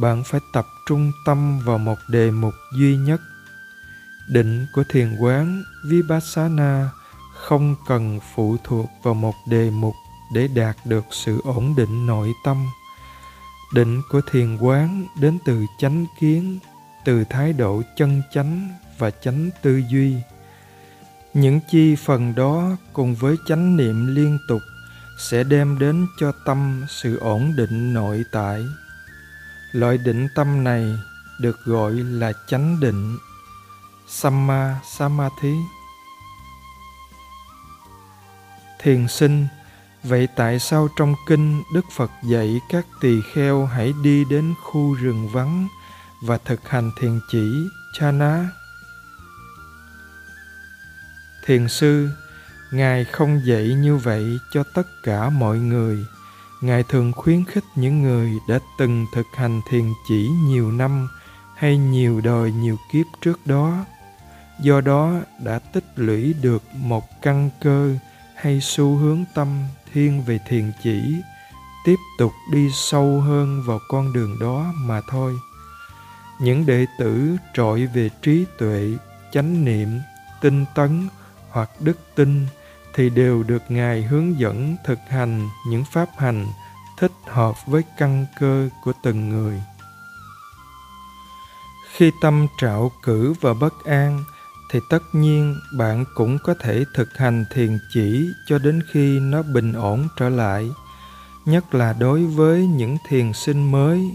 [0.00, 3.20] bạn phải tập trung tâm vào một đề mục duy nhất.
[4.28, 6.90] Định của thiền quán vipassana
[7.34, 9.94] không cần phụ thuộc vào một đề mục
[10.34, 12.66] để đạt được sự ổn định nội tâm.
[13.74, 16.58] Định của thiền quán đến từ chánh kiến,
[17.04, 20.14] từ thái độ chân chánh và chánh tư duy.
[21.34, 24.60] Những chi phần đó cùng với chánh niệm liên tục
[25.18, 28.62] sẽ đem đến cho tâm sự ổn định nội tại
[29.72, 30.98] loại định tâm này
[31.40, 33.18] được gọi là chánh định.
[34.08, 35.54] Samma, samadhi.
[38.78, 39.46] Thiền sinh,
[40.02, 44.94] vậy tại sao trong kinh đức phật dạy các tỳ kheo hãy đi đến khu
[44.94, 45.68] rừng vắng
[46.22, 47.52] và thực hành thiền chỉ,
[47.92, 48.48] chana?
[51.46, 52.08] Thiền sư,
[52.72, 56.06] ngài không dạy như vậy cho tất cả mọi người
[56.60, 61.08] ngài thường khuyến khích những người đã từng thực hành thiền chỉ nhiều năm
[61.56, 63.84] hay nhiều đời nhiều kiếp trước đó.
[64.60, 65.12] Do đó
[65.44, 67.94] đã tích lũy được một căn cơ
[68.34, 69.48] hay xu hướng tâm
[69.92, 71.00] thiên về thiền chỉ,
[71.84, 75.34] tiếp tục đi sâu hơn vào con đường đó mà thôi.
[76.40, 78.92] Những đệ tử trội về trí tuệ,
[79.32, 79.88] chánh niệm,
[80.40, 81.08] tinh tấn
[81.50, 82.46] hoặc đức tin
[82.98, 86.46] thì đều được ngài hướng dẫn thực hành những pháp hành
[86.96, 89.62] thích hợp với căn cơ của từng người.
[91.92, 94.24] Khi tâm trạo cử và bất an,
[94.70, 99.42] thì tất nhiên bạn cũng có thể thực hành thiền chỉ cho đến khi nó
[99.42, 100.70] bình ổn trở lại,
[101.44, 104.10] nhất là đối với những thiền sinh mới.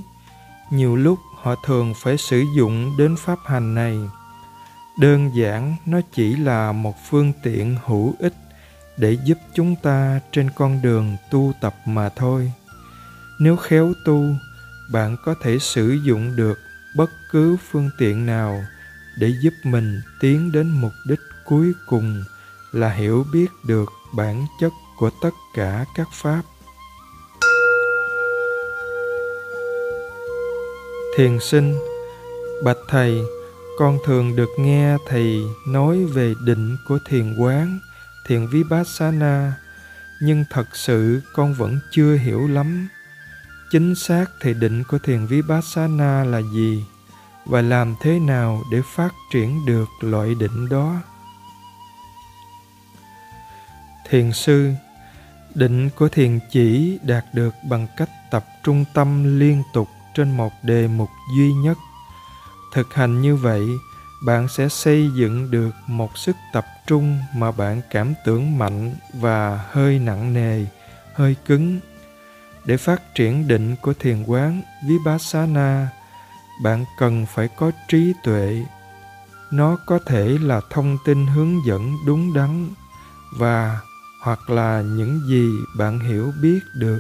[0.71, 3.97] Nhiều lúc họ thường phải sử dụng đến pháp hành này.
[4.97, 8.33] Đơn giản, nó chỉ là một phương tiện hữu ích
[8.97, 12.51] để giúp chúng ta trên con đường tu tập mà thôi.
[13.39, 14.25] Nếu khéo tu,
[14.91, 16.59] bạn có thể sử dụng được
[16.95, 18.63] bất cứ phương tiện nào
[19.19, 22.23] để giúp mình tiến đến mục đích cuối cùng
[22.71, 26.41] là hiểu biết được bản chất của tất cả các pháp.
[31.17, 31.75] Thiền sinh,
[32.63, 33.21] bạch thầy,
[33.77, 37.79] con thường được nghe thầy nói về định của thiền quán
[38.25, 39.53] thiền vipassana.
[40.21, 42.87] Nhưng thật sự con vẫn chưa hiểu lắm.
[43.71, 46.85] Chính xác thì định của thiền vipassana là gì?
[47.45, 50.95] Và làm thế nào để phát triển được loại định đó?
[54.09, 54.71] Thiền sư,
[55.55, 60.51] định của thiền chỉ đạt được bằng cách tập trung tâm liên tục trên một
[60.63, 61.77] đề mục duy nhất.
[62.73, 63.67] Thực hành như vậy
[64.25, 69.65] bạn sẽ xây dựng được một sức tập trung mà bạn cảm tưởng mạnh và
[69.71, 70.65] hơi nặng nề,
[71.13, 71.79] hơi cứng.
[72.65, 75.87] Để phát triển định của thiền quán vipassana,
[76.63, 78.65] bạn cần phải có trí tuệ.
[79.51, 82.69] Nó có thể là thông tin hướng dẫn đúng đắn
[83.37, 83.79] và
[84.21, 86.99] hoặc là những gì bạn hiểu biết được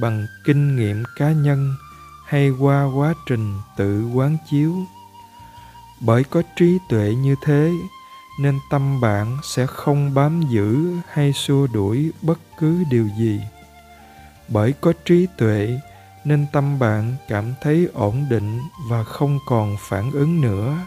[0.00, 1.74] bằng kinh nghiệm cá nhân
[2.26, 4.76] hay qua quá trình tự quán chiếu
[6.06, 7.72] bởi có trí tuệ như thế,
[8.40, 13.40] nên tâm bạn sẽ không bám giữ hay xua đuổi bất cứ điều gì.
[14.48, 15.80] Bởi có trí tuệ,
[16.24, 20.78] nên tâm bạn cảm thấy ổn định và không còn phản ứng nữa.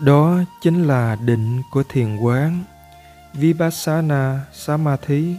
[0.00, 2.64] Đó chính là định của thiền quán,
[3.34, 5.36] vipassana samadhi.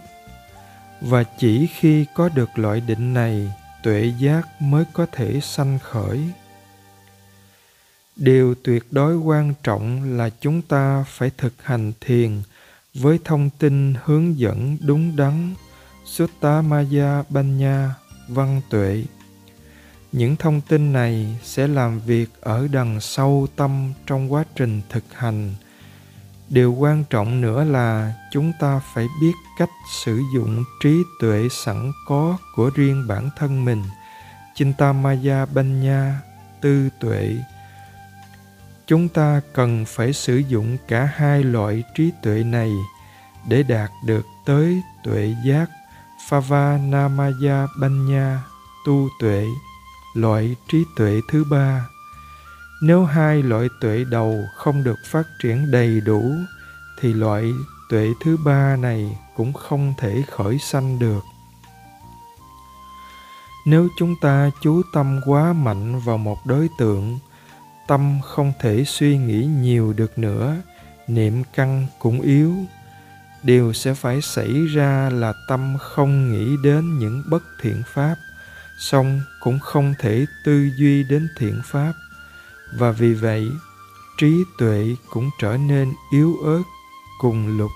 [1.02, 3.54] Và chỉ khi có được loại định này,
[3.84, 6.20] tuệ giác mới có thể sanh khởi
[8.18, 12.42] điều tuyệt đối quan trọng là chúng ta phải thực hành thiền
[12.94, 15.54] với thông tin hướng dẫn đúng đắn
[16.06, 17.90] Sutta Maya Banya
[18.28, 19.04] văn tuệ.
[20.12, 25.04] Những thông tin này sẽ làm việc ở đằng sâu tâm trong quá trình thực
[25.14, 25.56] hành.
[26.50, 29.70] Điều quan trọng nữa là chúng ta phải biết cách
[30.04, 33.84] sử dụng trí tuệ sẵn có của riêng bản thân mình.
[34.56, 36.20] Chintamaya banya
[36.62, 37.36] tư tuệ
[38.88, 42.72] chúng ta cần phải sử dụng cả hai loại trí tuệ này
[43.48, 45.70] để đạt được tới tuệ giác
[46.30, 48.40] Phavanamaya Banya
[48.86, 49.46] tu tuệ,
[50.14, 51.86] loại trí tuệ thứ ba.
[52.82, 56.32] Nếu hai loại tuệ đầu không được phát triển đầy đủ,
[57.00, 57.54] thì loại
[57.90, 61.24] tuệ thứ ba này cũng không thể khởi sanh được.
[63.66, 67.20] Nếu chúng ta chú tâm quá mạnh vào một đối tượng
[67.88, 70.56] tâm không thể suy nghĩ nhiều được nữa,
[71.08, 72.56] niệm căn cũng yếu.
[73.44, 78.16] Điều sẽ phải xảy ra là tâm không nghĩ đến những bất thiện pháp,
[78.80, 81.94] song cũng không thể tư duy đến thiện pháp.
[82.78, 83.50] Và vì vậy,
[84.18, 86.64] trí tuệ cũng trở nên yếu ớt,
[87.20, 87.72] cùng lục.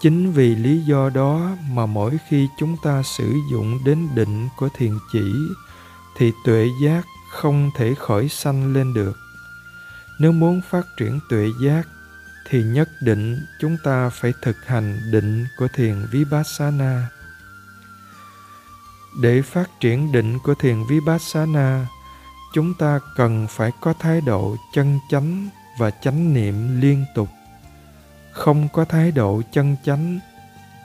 [0.00, 4.68] Chính vì lý do đó mà mỗi khi chúng ta sử dụng đến định của
[4.76, 5.32] thiền chỉ,
[6.16, 9.18] thì tuệ giác không thể khởi sanh lên được.
[10.18, 11.88] Nếu muốn phát triển tuệ giác,
[12.48, 17.08] thì nhất định chúng ta phải thực hành định của thiền vipassana.
[19.22, 21.86] Để phát triển định của thiền vipassana,
[22.54, 27.28] chúng ta cần phải có thái độ chân chánh và chánh niệm liên tục.
[28.32, 30.18] Không có thái độ chân chánh,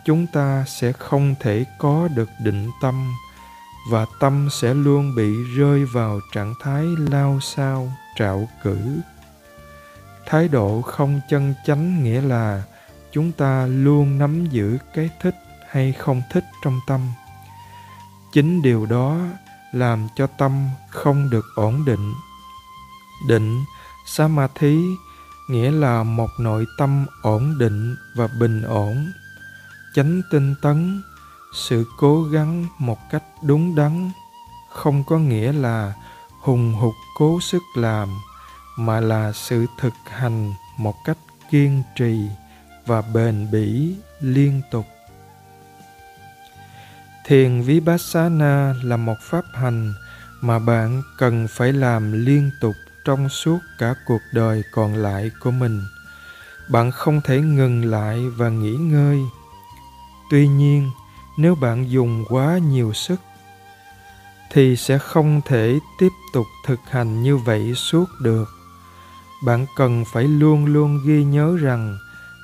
[0.05, 3.13] chúng ta sẽ không thể có được định tâm
[3.91, 8.77] và tâm sẽ luôn bị rơi vào trạng thái lao sao trạo cử.
[10.25, 12.63] Thái độ không chân chánh nghĩa là
[13.11, 15.35] chúng ta luôn nắm giữ cái thích
[15.69, 17.01] hay không thích trong tâm.
[18.33, 19.17] Chính điều đó
[19.71, 22.13] làm cho tâm không được ổn định.
[23.27, 23.63] Định,
[24.05, 24.77] samadhi,
[25.49, 29.11] nghĩa là một nội tâm ổn định và bình ổn.
[29.95, 31.01] Chánh tinh tấn
[31.55, 34.11] sự cố gắng một cách đúng đắn
[34.69, 35.93] không có nghĩa là
[36.41, 38.09] hùng hục cố sức làm,
[38.77, 41.17] mà là sự thực hành một cách
[41.51, 42.27] kiên trì
[42.85, 44.85] và bền bỉ liên tục.
[47.25, 49.93] Thiền vipassana là một pháp hành
[50.41, 52.75] mà bạn cần phải làm liên tục
[53.05, 55.81] trong suốt cả cuộc đời còn lại của mình.
[56.69, 59.19] Bạn không thể ngừng lại và nghỉ ngơi.
[60.31, 60.91] Tuy nhiên
[61.37, 63.21] nếu bạn dùng quá nhiều sức,
[64.51, 68.49] thì sẽ không thể tiếp tục thực hành như vậy suốt được.
[69.45, 71.97] Bạn cần phải luôn luôn ghi nhớ rằng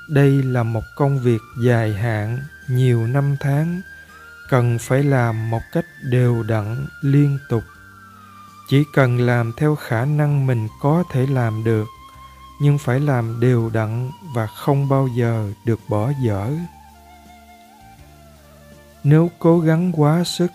[0.09, 2.39] đây là một công việc dài hạn,
[2.69, 3.81] nhiều năm tháng,
[4.49, 7.63] cần phải làm một cách đều đặn, liên tục.
[8.69, 11.87] Chỉ cần làm theo khả năng mình có thể làm được,
[12.61, 16.51] nhưng phải làm đều đặn và không bao giờ được bỏ dở
[19.03, 20.51] nếu cố gắng quá sức,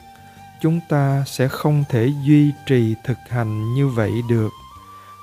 [0.60, 4.50] chúng ta sẽ không thể duy trì thực hành như vậy được.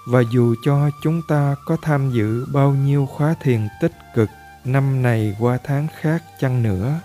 [0.08, 4.30] Và dù cho chúng ta có tham dự bao nhiêu khóa thiền tích cực
[4.66, 7.00] năm này qua tháng khác chăng nữa,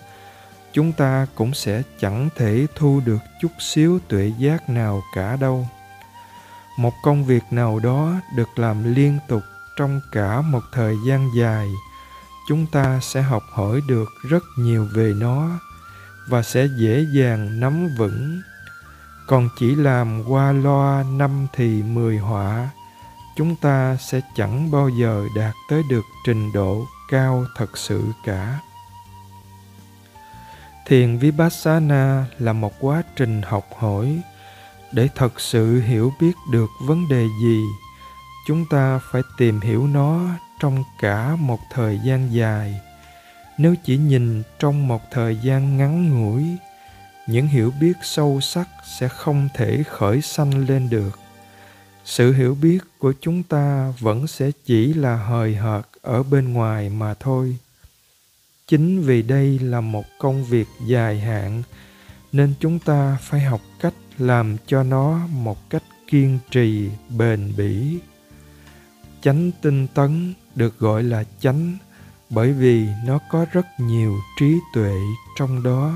[0.73, 5.69] chúng ta cũng sẽ chẳng thể thu được chút xíu tuệ giác nào cả đâu.
[6.79, 9.43] Một công việc nào đó được làm liên tục
[9.77, 11.69] trong cả một thời gian dài,
[12.49, 15.59] chúng ta sẽ học hỏi được rất nhiều về nó
[16.29, 18.41] và sẽ dễ dàng nắm vững.
[19.27, 22.69] Còn chỉ làm qua loa năm thì mười họa,
[23.37, 28.59] chúng ta sẽ chẳng bao giờ đạt tới được trình độ cao thật sự cả.
[30.87, 34.21] Thiền vipassana là một quá trình học hỏi.
[34.93, 37.65] Để thật sự hiểu biết được vấn đề gì,
[38.47, 40.21] chúng ta phải tìm hiểu nó
[40.61, 42.81] trong cả một thời gian dài
[43.59, 46.45] nếu chỉ nhìn trong một thời gian ngắn ngủi,
[47.27, 51.19] những hiểu biết sâu sắc sẽ không thể khởi sanh lên được.
[52.05, 56.89] Sự hiểu biết của chúng ta vẫn sẽ chỉ là hời hợt ở bên ngoài
[56.89, 57.57] mà thôi.
[58.67, 61.63] Chính vì đây là một công việc dài hạn,
[62.33, 66.89] nên chúng ta phải học cách làm cho nó một cách kiên trì,
[67.19, 67.99] bền bỉ.
[69.23, 71.77] Chánh tinh tấn được gọi là chánh
[72.31, 74.93] bởi vì nó có rất nhiều trí tuệ
[75.39, 75.93] trong đó.